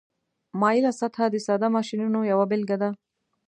مایله 0.59 0.91
سطحه 1.01 1.25
د 1.31 1.35
ساده 1.45 1.67
ماشینونو 1.75 2.19
یوه 2.31 2.45
بیلګه 2.51 2.77
ده. 2.81 2.89